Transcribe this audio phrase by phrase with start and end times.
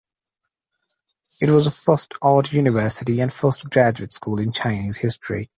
[1.39, 5.47] It was the first art university and first graduate school in Chinese history.